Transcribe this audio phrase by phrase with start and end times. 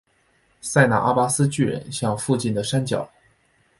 [0.61, 3.07] 塞那阿巴斯巨人像附近的山脚。